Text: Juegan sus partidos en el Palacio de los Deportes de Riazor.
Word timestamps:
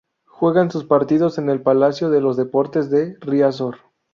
Juegan 0.25 0.71
sus 0.71 0.83
partidos 0.85 1.37
en 1.37 1.47
el 1.51 1.61
Palacio 1.61 2.09
de 2.09 2.21
los 2.21 2.35
Deportes 2.35 2.89
de 2.89 3.17
Riazor. 3.19 3.77